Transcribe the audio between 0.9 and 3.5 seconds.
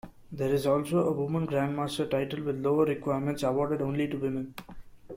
a Woman Grandmaster title with lower requirements